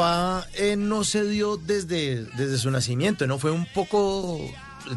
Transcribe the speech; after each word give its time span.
papá 0.00 0.48
eh, 0.54 0.76
no 0.76 1.04
se 1.04 1.24
dio 1.28 1.58
desde, 1.58 2.24
desde 2.24 2.56
su 2.56 2.70
nacimiento, 2.70 3.26
¿no? 3.26 3.38
Fue 3.38 3.50
un 3.50 3.66
poco 3.66 4.40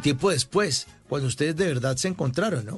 tiempo 0.01 0.29
después, 0.29 0.87
cuando 1.09 1.27
ustedes 1.27 1.55
de 1.57 1.67
verdad 1.67 1.97
se 1.97 2.07
encontraron, 2.07 2.65
¿no? 2.65 2.77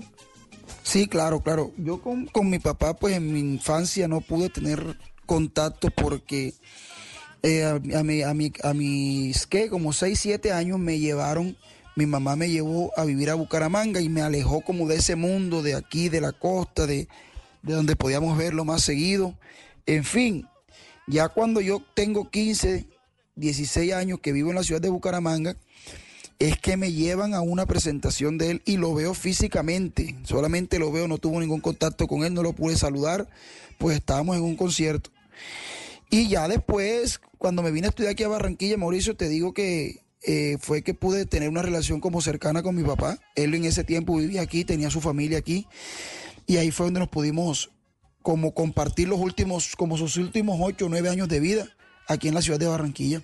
Sí, 0.81 1.07
claro, 1.07 1.41
claro. 1.41 1.71
Yo 1.77 2.01
con, 2.01 2.25
con 2.25 2.49
mi 2.49 2.57
papá, 2.57 2.95
pues 2.95 3.15
en 3.15 3.31
mi 3.31 3.39
infancia 3.39 4.07
no 4.07 4.21
pude 4.21 4.49
tener 4.49 4.97
contacto 5.27 5.89
porque 5.89 6.55
eh, 7.43 7.63
a, 7.63 7.75
a, 7.75 8.03
mi, 8.03 8.23
a, 8.23 8.33
mi, 8.33 8.51
a 8.63 8.73
mis, 8.73 9.45
¿qué? 9.45 9.69
Como 9.69 9.93
6, 9.93 10.19
7 10.19 10.51
años 10.51 10.79
me 10.79 10.97
llevaron, 10.97 11.55
mi 11.95 12.07
mamá 12.07 12.35
me 12.35 12.49
llevó 12.49 12.91
a 12.97 13.05
vivir 13.05 13.29
a 13.29 13.35
Bucaramanga 13.35 14.01
y 14.01 14.09
me 14.09 14.21
alejó 14.21 14.61
como 14.61 14.87
de 14.87 14.95
ese 14.95 15.15
mundo, 15.15 15.61
de 15.61 15.75
aquí, 15.75 16.09
de 16.09 16.21
la 16.21 16.31
costa, 16.31 16.87
de, 16.87 17.07
de 17.61 17.73
donde 17.73 17.95
podíamos 17.95 18.35
verlo 18.35 18.65
más 18.65 18.81
seguido. 18.81 19.37
En 19.85 20.03
fin, 20.03 20.47
ya 21.07 21.29
cuando 21.29 21.61
yo 21.61 21.81
tengo 21.93 22.29
15, 22.29 22.85
16 23.35 23.93
años 23.93 24.19
que 24.19 24.31
vivo 24.31 24.49
en 24.49 24.55
la 24.55 24.63
ciudad 24.63 24.81
de 24.81 24.89
Bucaramanga, 24.89 25.55
es 26.39 26.57
que 26.57 26.77
me 26.77 26.91
llevan 26.91 27.33
a 27.33 27.41
una 27.41 27.65
presentación 27.65 28.37
de 28.37 28.51
él 28.51 28.61
y 28.65 28.77
lo 28.77 28.93
veo 28.93 29.13
físicamente, 29.13 30.15
solamente 30.23 30.79
lo 30.79 30.91
veo, 30.91 31.07
no 31.07 31.17
tuvo 31.17 31.39
ningún 31.39 31.61
contacto 31.61 32.07
con 32.07 32.25
él, 32.25 32.33
no 32.33 32.43
lo 32.43 32.53
pude 32.53 32.75
saludar, 32.75 33.29
pues 33.77 33.97
estábamos 33.97 34.35
en 34.35 34.43
un 34.43 34.55
concierto. 34.55 35.11
Y 36.09 36.27
ya 36.27 36.47
después, 36.47 37.19
cuando 37.37 37.61
me 37.61 37.71
vine 37.71 37.87
a 37.87 37.89
estudiar 37.89 38.11
aquí 38.11 38.23
a 38.23 38.27
Barranquilla, 38.27 38.77
Mauricio, 38.77 39.15
te 39.15 39.29
digo 39.29 39.53
que 39.53 40.01
eh, 40.23 40.57
fue 40.59 40.81
que 40.81 40.93
pude 40.93 41.25
tener 41.25 41.49
una 41.49 41.61
relación 41.61 41.99
como 41.99 42.21
cercana 42.21 42.63
con 42.63 42.75
mi 42.75 42.83
papá. 42.83 43.19
Él 43.35 43.53
en 43.53 43.65
ese 43.65 43.83
tiempo 43.83 44.17
vivía 44.17 44.41
aquí, 44.41 44.65
tenía 44.65 44.89
su 44.89 45.01
familia 45.01 45.37
aquí. 45.37 45.67
Y 46.47 46.57
ahí 46.57 46.71
fue 46.71 46.85
donde 46.87 46.99
nos 46.99 47.09
pudimos 47.09 47.71
como 48.25 48.55
compartir 48.55 49.07
los 49.07 49.19
últimos, 49.19 49.75
como 49.75 49.99
sus 49.99 50.17
últimos 50.17 50.57
ocho 50.59 50.87
o 50.87 50.89
nueve 50.89 51.09
años 51.09 51.29
de 51.29 51.39
vida 51.39 51.67
aquí 52.07 52.27
en 52.27 52.33
la 52.33 52.41
ciudad 52.41 52.57
de 52.57 52.65
Barranquilla. 52.65 53.21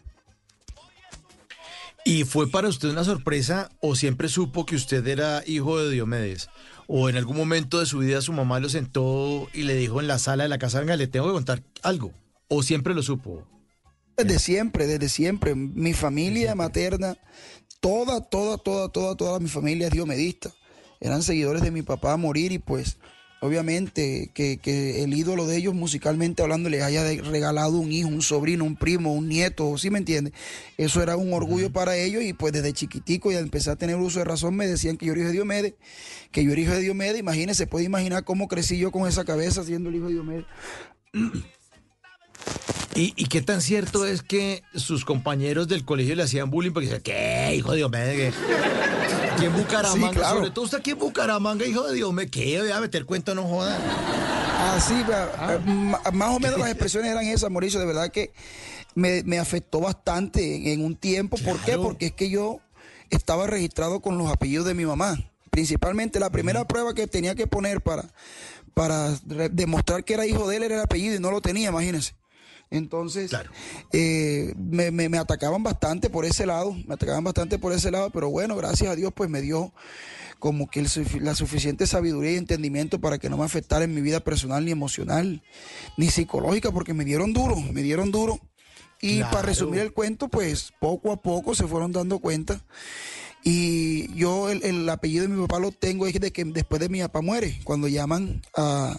¿Y 2.06 2.24
fue 2.24 2.52
para 2.52 2.68
usted 2.68 2.90
una 2.90 3.04
sorpresa 3.04 3.72
o 3.80 3.96
siempre 3.96 4.30
supo 4.30 4.64
que 4.64 4.76
usted 4.76 5.06
era 5.08 5.42
hijo 5.48 5.80
de 5.80 5.90
Diomedes? 5.90 6.50
¿O 6.86 7.10
en 7.10 7.18
algún 7.18 7.36
momento 7.36 7.80
de 7.80 7.88
su 7.88 7.98
vida 7.98 8.22
su 8.22 8.32
mamá 8.32 8.60
lo 8.60 8.70
sentó 8.70 9.50
y 9.56 9.64
le 9.64 9.74
dijo 9.74 10.02
en 10.02 10.08
la 10.08 10.20
sala 10.20 10.44
de 10.44 10.50
la 10.50 10.60
casa, 10.60 10.80
venga, 10.80 10.96
le 10.96 11.08
tengo 11.08 11.26
que 11.26 11.34
contar 11.34 11.64
algo? 11.82 12.14
¿O 12.48 12.62
siempre 12.62 12.94
lo 12.94 13.02
supo? 13.02 13.48
Desde 14.18 14.38
siempre, 14.38 14.86
desde 14.86 15.10
siempre. 15.10 15.56
Mi 15.56 15.94
familia 15.94 16.54
materna, 16.54 17.18
toda, 17.80 18.22
toda, 18.22 18.60
toda, 18.60 18.90
toda, 18.90 19.16
toda 19.16 19.40
mi 19.40 19.50
familia 19.50 19.88
es 19.88 19.94
diomedista. 19.94 20.52
Eran 21.00 21.24
seguidores 21.24 21.64
de 21.64 21.72
mi 21.72 21.82
papá 21.82 22.14
a 22.14 22.18
morir 22.18 22.52
y 22.52 22.60
pues 22.60 23.00
obviamente 23.42 24.30
que, 24.36 24.58
que, 24.58 25.04
el 25.04 25.14
ídolo 25.14 25.48
de 25.48 25.58
ellos 25.58 25.74
musicalmente 25.74 26.44
hablando 26.44 26.70
les 26.70 26.84
haya 26.84 27.04
regalado 27.04 27.78
un 27.78 27.92
hijo, 27.92 28.08
un 28.08 28.22
sobrino, 28.22 28.64
un 28.64 28.76
primo, 28.76 29.14
un 29.14 29.28
nieto, 29.28 29.78
¿sí 29.80 29.90
me 29.90 29.98
entiendes? 29.98 30.34
Eso 30.78 31.02
era 31.02 31.18
un 31.18 31.34
orgullo 31.34 31.66
uh 31.66 31.70
-huh. 31.70 31.74
para 31.74 31.98
ellos 31.98 32.24
y 32.24 32.34
pues 32.34 32.54
desde 32.54 32.72
chiquitico 32.72 33.32
y 33.32 33.36
al 33.36 33.44
empezar 33.44 33.74
a 33.74 33.76
tener 33.78 33.96
uso 33.96 34.20
de 34.20 34.26
razón 34.26 34.56
me 34.56 34.68
decían 34.68 34.96
que 34.96 35.08
yo 35.08 35.14
era 35.14 35.22
hijo 35.22 35.30
de 35.30 35.34
Diomedes, 35.34 35.74
que 36.32 36.44
yo 36.46 36.52
era 36.52 36.62
hijo 36.62 36.74
de 36.74 36.82
Diomedes, 36.82 37.20
imagínense, 37.20 37.66
puede 37.66 37.86
imaginar 37.86 38.24
cómo 38.24 38.48
crecí 38.48 38.78
yo 38.78 38.92
con 38.92 39.08
esa 39.08 39.26
cabeza 39.26 39.64
siendo 39.64 39.90
el 39.90 39.96
hijo 39.96 40.06
de 40.06 40.14
Diomedes. 40.14 40.46
¿Y, 42.96 43.14
¿Y, 43.16 43.26
qué 43.28 43.42
tan 43.42 43.62
cierto 43.62 44.06
es 44.06 44.22
que 44.22 44.64
sus 44.76 45.06
compañeros 45.06 45.68
del 45.68 45.86
colegio 45.86 46.16
le 46.16 46.24
hacían 46.24 46.50
bullying 46.50 46.72
porque 46.72 46.88
decían, 46.88 47.02
¿qué, 47.02 47.56
hijo 47.56 47.72
de 47.72 47.78
Diomedes? 47.78 48.34
Aquí 49.32 49.46
en 49.46 49.54
Bucaramanga, 49.56 50.10
sí, 50.10 50.16
claro. 50.18 50.36
sobre 50.38 50.52
todo 50.52 50.66
usted 50.66 50.80
aquí 50.80 50.92
en 50.92 51.00
Bucaramanga, 51.00 51.66
hijo 51.66 51.88
de 51.88 51.96
Dios, 51.96 52.12
me 52.12 52.30
¿qué? 52.30 52.60
Voy 52.60 52.72
a 52.72 52.82
meter 52.82 53.06
cuento, 53.06 53.34
no 53.34 53.44
joda. 53.44 53.78
Así, 54.76 54.94
ah. 55.10 55.58
más 56.12 56.36
o 56.36 56.40
menos 56.40 56.60
las 56.60 56.70
expresiones 56.70 57.12
eran 57.12 57.26
esas, 57.26 57.50
Mauricio, 57.50 57.80
de 57.80 57.86
verdad 57.86 58.12
que 58.12 58.34
me, 58.94 59.24
me 59.24 59.40
afectó 59.40 59.80
bastante 59.80 60.74
en, 60.74 60.84
un 60.84 60.96
tiempo. 60.96 61.38
Claro. 61.38 61.58
¿Por 61.58 61.66
qué? 61.66 61.78
Porque 61.78 62.06
es 62.08 62.12
que 62.12 62.30
yo 62.30 62.60
estaba 63.10 63.48
registrado 63.48 64.02
con 64.02 64.18
los 64.18 64.30
apellidos 64.30 64.66
de 64.66 64.74
mi 64.74 64.86
mamá. 64.86 65.18
Principalmente 65.50 66.20
la 66.20 66.30
primera 66.30 66.66
prueba 66.68 66.94
que 66.94 67.08
tenía 67.08 67.36
que 67.36 67.48
poner 67.48 67.82
para, 67.82 68.10
para 68.74 69.12
demostrar 69.52 70.04
que 70.04 70.14
era 70.14 70.26
hijo 70.26 70.48
de 70.48 70.58
él 70.58 70.64
era 70.64 70.76
el 70.76 70.82
apellido 70.82 71.16
y 71.16 71.20
no 71.20 71.32
lo 71.32 71.42
tenía, 71.42 71.70
imagínense. 71.70 72.16
Entonces, 72.72 73.30
claro. 73.30 73.52
eh, 73.92 74.54
me, 74.58 74.92
me, 74.92 75.10
me, 75.10 75.18
atacaban 75.18 75.62
bastante 75.62 76.10
por 76.10 76.26
ese 76.26 76.46
lado, 76.46 76.74
me 76.88 76.94
atacaban 76.94 77.24
bastante 77.24 77.60
por 77.60 77.74
ese 77.74 77.92
lado, 77.92 78.10
pero 78.12 78.30
bueno, 78.30 78.56
gracias 78.56 78.90
a 78.90 78.96
Dios, 78.96 79.12
pues 79.14 79.30
me 79.30 79.42
dio 79.42 79.74
como 80.40 80.70
que 80.70 80.80
el, 80.80 80.88
la 81.20 81.36
suficiente 81.36 81.86
sabiduría 81.86 82.32
y 82.32 82.38
entendimiento 82.38 83.00
para 83.00 83.20
que 83.20 83.30
no 83.30 83.38
me 83.38 83.44
afectara 83.44 83.84
en 83.84 83.94
mi 83.94 84.00
vida 84.02 84.22
personal, 84.22 84.64
ni 84.64 84.72
emocional, 84.72 85.44
ni 85.98 86.10
psicológica, 86.10 86.72
porque 86.72 86.94
me 86.94 87.04
dieron 87.06 87.34
duro, 87.34 87.58
me 87.58 87.84
dieron 87.84 88.10
duro. 88.10 88.40
Y 89.02 89.18
claro. 89.18 89.32
para 89.32 89.48
resumir 89.48 89.82
el 89.82 89.92
cuento, 89.94 90.30
pues 90.30 90.72
poco 90.80 91.12
a 91.12 91.22
poco 91.22 91.54
se 91.54 91.68
fueron 91.68 91.92
dando 91.92 92.20
cuenta. 92.20 92.64
Y 93.44 94.14
yo 94.16 94.50
el, 94.50 94.64
el 94.64 94.88
apellido 94.88 95.24
de 95.24 95.30
mi 95.30 95.42
papá 95.42 95.60
lo 95.60 95.72
tengo 95.72 96.08
es 96.08 96.20
de 96.20 96.32
que 96.32 96.46
después 96.46 96.80
de 96.80 96.90
mi 96.90 97.02
papá 97.02 97.22
muere, 97.22 97.60
cuando 97.64 97.88
llaman 97.88 98.42
a 98.56 98.98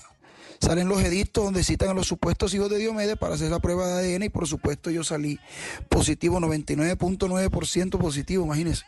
salen 0.62 0.88
los 0.88 1.02
edictos 1.02 1.44
donde 1.44 1.64
citan 1.64 1.88
a 1.88 1.94
los 1.94 2.06
supuestos 2.06 2.54
hijos 2.54 2.70
de 2.70 2.78
Diomedes 2.78 3.18
para 3.18 3.34
hacer 3.34 3.50
la 3.50 3.58
prueba 3.58 3.88
de 3.88 4.14
ADN 4.14 4.22
y 4.22 4.28
por 4.28 4.46
supuesto 4.46 4.90
yo 4.90 5.02
salí 5.02 5.40
positivo, 5.88 6.38
99.9% 6.38 7.98
positivo, 7.98 8.44
imagínense. 8.44 8.84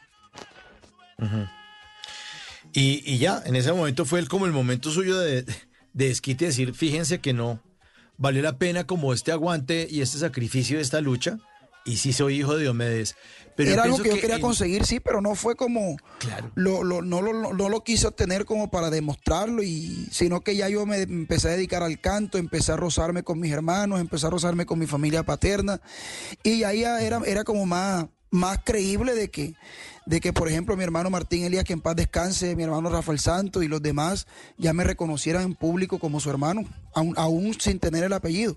Y, 2.73 3.03
y, 3.05 3.19
ya, 3.19 3.43
en 3.45 3.57
ese 3.57 3.73
momento 3.73 4.05
fue 4.05 4.21
el, 4.21 4.29
como 4.29 4.47
el 4.47 4.53
momento 4.53 4.91
suyo 4.91 5.19
de, 5.19 5.43
de 5.43 6.09
desquite, 6.09 6.47
decir, 6.47 6.75
fíjense 6.75 7.21
que 7.21 7.33
no 7.33 7.61
valió 8.19 8.41
la 8.43 8.57
pena 8.57 8.87
como 8.87 9.13
este 9.13 9.33
aguante 9.33 9.89
y 9.91 10.01
este 10.01 10.19
sacrificio 10.19 10.77
de 10.77 10.83
esta 10.83 11.01
lucha, 11.01 11.39
y 11.85 11.97
sí 11.97 12.13
soy 12.13 12.39
hijo 12.41 12.57
de 12.57 12.63
Diomedes. 12.63 13.17
Pero 13.57 13.71
Era 13.71 13.85
algo 13.85 13.99
que 13.99 14.09
yo 14.09 14.21
quería 14.21 14.37
en... 14.37 14.43
conseguir, 14.43 14.85
sí, 14.85 14.99
pero 14.99 15.21
no 15.21 15.35
fue 15.37 15.55
como. 15.55 15.97
Claro. 16.19 16.51
Lo, 16.57 16.83
lo, 16.83 17.03
no, 17.03 17.23
lo, 17.23 17.53
no 17.53 17.69
lo 17.69 17.85
quise 17.85 18.09
obtener 18.09 18.45
como 18.45 18.71
para 18.71 18.91
demostrarlo, 18.91 19.63
y, 19.63 20.09
sino 20.11 20.41
que 20.41 20.57
ya 20.57 20.69
yo 20.69 20.87
me 20.87 21.03
empecé 21.03 21.49
a 21.49 21.53
dedicar 21.53 21.83
al 21.83 22.01
canto, 22.01 22.39
empecé 22.39 22.73
a 22.73 22.77
rozarme 22.77 23.23
con 23.23 23.39
mis 23.39 23.53
hermanos, 23.53 24.01
empecé 24.01 24.27
a 24.27 24.31
rozarme 24.31 24.67
con 24.67 24.79
mi 24.79 24.87
familia 24.87 25.23
paterna, 25.23 25.81
y 26.43 26.65
ahí 26.65 26.83
era, 26.83 27.19
era 27.25 27.45
como 27.45 27.65
más, 27.65 28.07
más 28.31 28.59
creíble 28.65 29.15
de 29.15 29.31
que, 29.31 29.55
de 30.07 30.21
que, 30.21 30.33
por 30.33 30.49
ejemplo, 30.49 30.77
mi 30.77 30.83
hermano 30.83 31.09
Martín 31.11 31.45
Elías, 31.45 31.65
que 31.65 31.75
en 31.75 31.81
paz 31.81 31.95
descanse, 31.95 32.57
mi 32.57 32.65
hermano 32.65 32.91
Rafael 32.91 33.21
Santos 33.21 33.63
y 33.63 33.69
los 33.69 33.81
demás 33.81 34.27
ya 34.59 34.73
me 34.73 34.83
reconocieran 34.83 35.45
en 35.45 35.55
público 35.55 36.01
como 36.01 36.19
su 36.19 36.29
hermano, 36.29 36.65
aún, 36.93 37.15
aún 37.17 37.55
sin 37.61 37.79
tener 37.79 38.03
el 38.03 38.13
apellido. 38.13 38.57